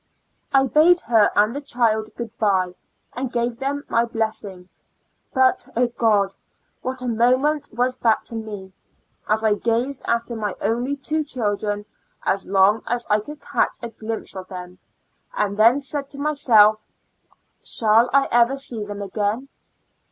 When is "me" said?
8.35-8.73